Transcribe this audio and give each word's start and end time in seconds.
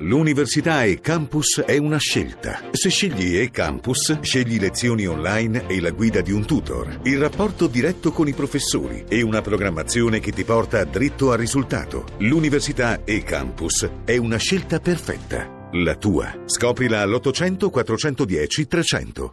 L'università 0.00 0.84
e 0.84 1.00
campus 1.00 1.60
è 1.60 1.76
una 1.76 1.98
scelta. 1.98 2.60
Se 2.70 2.88
scegli 2.88 3.36
e 3.36 3.50
campus, 3.50 4.20
scegli 4.20 4.60
lezioni 4.60 5.06
online 5.06 5.66
e 5.66 5.80
la 5.80 5.90
guida 5.90 6.20
di 6.20 6.30
un 6.30 6.44
tutor, 6.44 7.00
il 7.02 7.18
rapporto 7.18 7.66
diretto 7.66 8.12
con 8.12 8.28
i 8.28 8.32
professori 8.32 9.04
e 9.08 9.22
una 9.22 9.40
programmazione 9.40 10.20
che 10.20 10.30
ti 10.30 10.44
porta 10.44 10.84
dritto 10.84 11.32
al 11.32 11.38
risultato. 11.38 12.04
L'università 12.18 13.02
e 13.04 13.24
campus 13.24 13.88
è 14.04 14.16
una 14.16 14.36
scelta 14.36 14.78
perfetta. 14.78 15.68
La 15.72 15.96
tua. 15.96 16.42
Scoprila 16.46 17.02
all'800 17.02 17.68
410 17.68 18.66
300. 18.68 19.32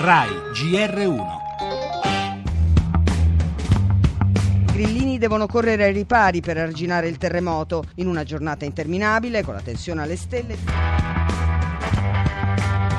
RAI 0.00 0.30
GR1 0.54 1.37
grillini 4.78 5.18
devono 5.18 5.48
correre 5.48 5.86
ai 5.86 5.92
ripari 5.92 6.40
per 6.40 6.56
arginare 6.56 7.08
il 7.08 7.18
terremoto 7.18 7.82
in 7.96 8.06
una 8.06 8.22
giornata 8.22 8.64
interminabile 8.64 9.42
con 9.42 9.54
la 9.54 9.60
tensione 9.60 10.02
alle 10.02 10.14
stelle. 10.14 10.56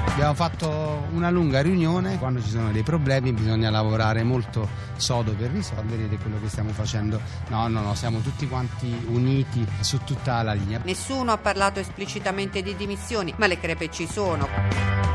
Abbiamo 0.07 0.33
fatto 0.33 1.07
una 1.13 1.29
lunga 1.29 1.61
riunione, 1.61 2.17
quando 2.17 2.43
ci 2.43 2.49
sono 2.49 2.73
dei 2.73 2.83
problemi 2.83 3.31
bisogna 3.31 3.69
lavorare 3.69 4.23
molto 4.23 4.67
sodo 4.97 5.31
per 5.31 5.51
risolverli 5.51 6.03
ed 6.03 6.11
è 6.11 6.17
quello 6.17 6.41
che 6.41 6.49
stiamo 6.49 6.71
facendo. 6.71 7.21
No, 7.47 7.69
no, 7.69 7.79
no, 7.79 7.95
siamo 7.95 8.19
tutti 8.19 8.45
quanti 8.49 8.93
uniti 9.07 9.65
su 9.79 9.99
tutta 10.03 10.43
la 10.43 10.51
linea. 10.51 10.81
Nessuno 10.83 11.31
ha 11.31 11.37
parlato 11.37 11.79
esplicitamente 11.79 12.61
di 12.61 12.75
dimissioni, 12.75 13.33
ma 13.37 13.47
le 13.47 13.57
crepe 13.57 13.89
ci 13.89 14.05
sono. 14.05 15.08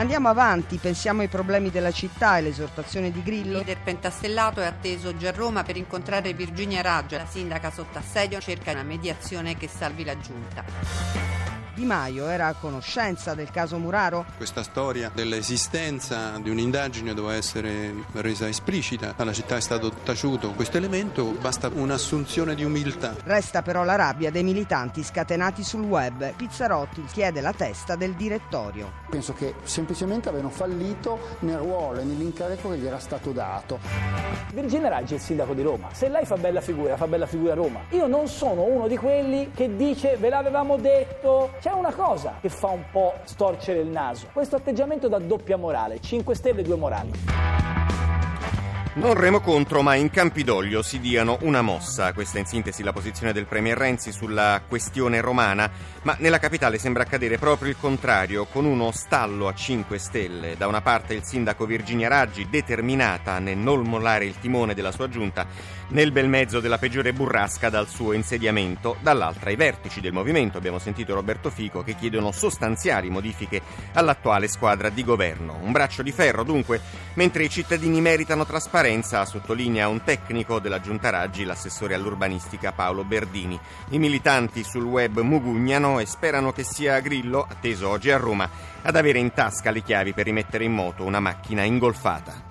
Andiamo 0.00 0.30
avanti, 0.30 0.78
pensiamo 0.78 1.20
ai 1.20 1.28
problemi 1.28 1.68
della 1.68 1.90
città 1.90 2.38
e 2.38 2.40
l'esortazione 2.40 3.10
di 3.10 3.22
Grillo. 3.22 3.58
Il 3.58 3.66
leader 3.66 3.82
pentastellato 3.84 4.62
è 4.62 4.64
atteso 4.64 5.08
oggi 5.08 5.26
a 5.26 5.30
Roma 5.30 5.62
per 5.62 5.76
incontrare 5.76 6.32
Virginia 6.32 6.80
Raggia. 6.80 7.18
La 7.18 7.26
sindaca 7.26 7.70
sotto 7.70 7.98
assedio 7.98 8.40
cerca 8.40 8.70
una 8.72 8.82
mediazione 8.82 9.58
che 9.58 9.68
salvi 9.68 10.04
la 10.04 10.18
giunta. 10.18 11.49
Di 11.74 11.84
Maio 11.84 12.26
era 12.26 12.48
a 12.48 12.54
conoscenza 12.54 13.34
del 13.34 13.50
caso 13.50 13.78
Muraro? 13.78 14.24
Questa 14.36 14.62
storia 14.62 15.10
dell'esistenza 15.14 16.38
di 16.42 16.50
un'indagine 16.50 17.14
doveva 17.14 17.36
essere 17.36 17.94
resa 18.14 18.48
esplicita, 18.48 19.14
alla 19.16 19.32
città 19.32 19.56
è 19.56 19.60
stato 19.60 19.90
taciuto 19.90 20.50
questo 20.50 20.78
elemento, 20.78 21.26
basta 21.26 21.70
un'assunzione 21.72 22.54
di 22.56 22.64
umiltà. 22.64 23.14
Resta 23.22 23.62
però 23.62 23.84
la 23.84 23.94
rabbia 23.94 24.30
dei 24.30 24.42
militanti 24.42 25.04
scatenati 25.04 25.62
sul 25.62 25.82
web. 25.82 26.34
Pizzarotti 26.34 27.04
chiede 27.04 27.40
la 27.40 27.52
testa 27.52 27.94
del 27.94 28.14
direttorio. 28.14 28.92
Penso 29.08 29.32
che 29.32 29.54
semplicemente 29.62 30.28
avevano 30.28 30.50
fallito 30.50 31.36
nel 31.40 31.58
ruolo 31.58 32.00
e 32.00 32.04
nell'incarico 32.04 32.70
che 32.70 32.78
gli 32.78 32.86
era 32.86 32.98
stato 32.98 33.30
dato. 33.30 33.78
Virginia 34.52 34.88
Raggi 34.88 35.14
è 35.14 35.16
il 35.16 35.22
sindaco 35.22 35.54
di 35.54 35.62
Roma, 35.62 35.88
se 35.92 36.08
lei 36.08 36.24
fa 36.26 36.36
bella 36.36 36.60
figura, 36.60 36.96
fa 36.96 37.06
bella 37.06 37.26
figura 37.26 37.52
a 37.52 37.54
Roma. 37.54 37.80
Io 37.90 38.08
non 38.08 38.26
sono 38.26 38.62
uno 38.62 38.88
di 38.88 38.96
quelli 38.96 39.52
che 39.54 39.76
dice 39.76 40.16
ve 40.16 40.28
l'avevamo 40.28 40.76
detto, 40.76 41.52
c'è 41.60 41.72
una 41.72 41.92
cosa 41.92 42.36
che 42.40 42.48
fa 42.48 42.68
un 42.68 42.84
po' 42.90 43.12
storcere 43.24 43.80
il 43.80 43.88
naso, 43.88 44.28
questo 44.32 44.56
atteggiamento 44.56 45.08
da 45.08 45.18
doppia 45.18 45.58
morale, 45.58 46.00
5 46.00 46.34
stelle 46.34 46.60
e 46.60 46.64
2 46.64 46.76
morali. 46.76 47.79
Non 49.00 49.14
remo 49.14 49.40
contro, 49.40 49.80
ma 49.80 49.94
in 49.94 50.10
Campidoglio 50.10 50.82
si 50.82 51.00
diano 51.00 51.38
una 51.40 51.62
mossa. 51.62 52.12
Questa 52.12 52.36
è 52.36 52.40
in 52.40 52.46
sintesi 52.46 52.82
la 52.82 52.92
posizione 52.92 53.32
del 53.32 53.46
Premier 53.46 53.74
Renzi 53.74 54.12
sulla 54.12 54.60
questione 54.68 55.22
romana, 55.22 55.70
ma 56.02 56.16
nella 56.18 56.38
capitale 56.38 56.76
sembra 56.76 57.04
accadere 57.04 57.38
proprio 57.38 57.70
il 57.70 57.78
contrario, 57.80 58.44
con 58.44 58.66
uno 58.66 58.90
stallo 58.92 59.48
a 59.48 59.54
5 59.54 59.96
stelle. 59.96 60.54
Da 60.58 60.66
una 60.66 60.82
parte 60.82 61.14
il 61.14 61.24
sindaco 61.24 61.64
Virginia 61.64 62.08
Raggi, 62.08 62.50
determinata 62.50 63.38
nel 63.38 63.56
non 63.56 63.80
mollare 63.80 64.26
il 64.26 64.38
timone 64.38 64.74
della 64.74 64.92
sua 64.92 65.08
giunta, 65.08 65.46
nel 65.88 66.12
bel 66.12 66.28
mezzo 66.28 66.60
della 66.60 66.76
peggiore 66.76 67.14
burrasca 67.14 67.70
dal 67.70 67.88
suo 67.88 68.12
insediamento, 68.12 68.96
dall'altra 69.00 69.48
i 69.48 69.56
vertici 69.56 70.02
del 70.02 70.12
movimento, 70.12 70.58
abbiamo 70.58 70.78
sentito 70.78 71.14
Roberto 71.14 71.48
Fico, 71.48 71.82
che 71.82 71.96
chiedono 71.96 72.32
sostanziali 72.32 73.08
modifiche 73.08 73.62
all'attuale 73.94 74.46
squadra 74.46 74.90
di 74.90 75.02
governo. 75.02 75.58
Un 75.62 75.72
braccio 75.72 76.02
di 76.02 76.12
ferro 76.12 76.44
dunque, 76.44 76.82
mentre 77.14 77.44
i 77.44 77.48
cittadini 77.48 78.02
meritano 78.02 78.44
trasparenza 78.44 78.88
trasparenza, 78.90 79.24
sottolinea 79.24 79.88
un 79.88 80.02
tecnico 80.02 80.58
della 80.58 80.80
Giunta 80.80 81.10
Raggi, 81.10 81.44
l'assessore 81.44 81.94
all'urbanistica 81.94 82.72
Paolo 82.72 83.04
Berdini. 83.04 83.58
I 83.90 83.98
militanti 83.98 84.64
sul 84.64 84.84
web 84.84 85.20
mugugnano 85.20 86.00
e 86.00 86.06
sperano 86.06 86.52
che 86.52 86.64
sia 86.64 86.98
Grillo, 87.00 87.46
atteso 87.48 87.88
oggi 87.88 88.10
a 88.10 88.16
Roma, 88.16 88.48
ad 88.82 88.96
avere 88.96 89.20
in 89.20 89.32
tasca 89.32 89.70
le 89.70 89.82
chiavi 89.82 90.12
per 90.12 90.24
rimettere 90.24 90.64
in 90.64 90.72
moto 90.72 91.04
una 91.04 91.20
macchina 91.20 91.62
ingolfata. 91.62 92.49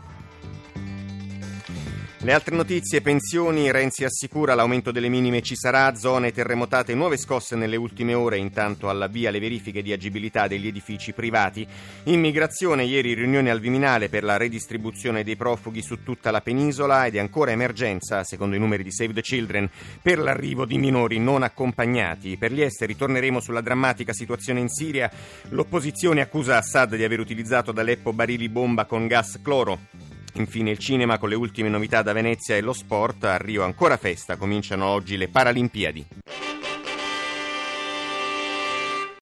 Le 2.22 2.34
altre 2.34 2.54
notizie, 2.54 3.00
pensioni, 3.00 3.72
Renzi 3.72 4.04
assicura 4.04 4.54
l'aumento 4.54 4.92
delle 4.92 5.08
minime 5.08 5.42
ci 5.42 5.56
sarà, 5.56 5.96
zone 5.96 6.34
terremotate, 6.34 6.94
nuove 6.94 7.16
scosse 7.16 7.56
nelle 7.56 7.78
ultime 7.78 8.14
ore, 8.14 8.36
intanto 8.38 8.90
alla 8.90 9.08
via 9.08 9.32
le 9.32 9.40
verifiche 9.40 9.82
di 9.82 9.94
agibilità 9.94 10.46
degli 10.46 10.68
edifici 10.68 11.14
privati. 11.14 11.66
Immigrazione, 12.04 12.84
ieri 12.84 13.14
riunione 13.14 13.50
al 13.50 13.62
Viminale 13.62 14.10
per 14.10 14.26
la 14.26 14.36
redistribuzione 14.36 15.24
dei 15.24 15.38
profughi 15.38 15.82
su 15.82 16.04
tutta 16.04 16.30
la 16.30 16.42
penisola 16.42 17.06
ed 17.06 17.16
è 17.16 17.20
ancora 17.20 17.52
emergenza, 17.52 18.26
secondo 18.26 18.58
i 18.58 18.60
numeri 18.60 18.84
di 18.84 18.92
Save 18.92 19.14
the 19.14 19.22
Children, 19.22 19.70
per 20.02 20.20
l'arrivo 20.20 20.66
di 20.66 20.78
minori 20.78 21.20
non 21.20 21.42
accompagnati. 21.44 22.36
Per 22.36 22.52
gli 22.52 22.62
esteri 22.62 22.98
torneremo 22.98 23.40
sulla 23.40 23.62
drammatica 23.62 24.12
situazione 24.12 24.60
in 24.60 24.68
Siria. 24.68 25.10
L'opposizione 25.52 26.20
accusa 26.20 26.58
Assad 26.58 26.98
di 26.98 27.04
aver 27.06 27.22
utilizzato 27.22 27.72
da 27.72 27.80
Aleppo 27.80 28.12
barili 28.12 28.50
bomba 28.50 28.84
con 28.84 29.08
gas 29.08 29.40
cloro. 29.42 30.09
Infine 30.34 30.72
il 30.72 30.78
cinema 30.78 31.18
con 31.18 31.30
le 31.30 31.36
ultime 31.36 31.70
novità 31.70 32.02
da 32.02 32.14
Venezia 32.14 32.56
e 32.56 32.62
lo 32.62 32.74
sport. 32.74 33.24
A 33.24 33.38
Rio 33.38 33.64
ancora 33.64 33.98
festa, 33.98 34.38
cominciano 34.38 34.86
oggi 34.86 35.18
le 35.18 35.28
Paralimpiadi. 35.28 36.08